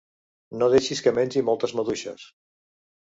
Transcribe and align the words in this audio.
No 0.61 0.69
deixis 0.75 1.03
que 1.07 1.13
mengi 1.19 1.45
moltes 1.51 1.77
maduixes. 1.81 2.29